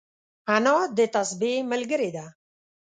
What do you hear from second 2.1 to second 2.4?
ده